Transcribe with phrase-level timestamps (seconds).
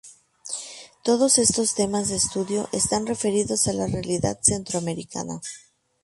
[1.07, 5.39] Todos estos temas de estudio, están referidos a la realidad centroamericana.